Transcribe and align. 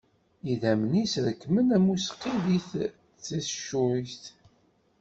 Idammen-is 0.51 1.13
rekkmen 1.25 1.67
am 1.75 1.85
useqqi 1.93 2.33
di 2.43 2.59
teccuyt. 3.29 4.21